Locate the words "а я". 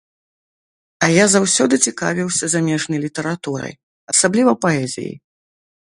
1.07-1.25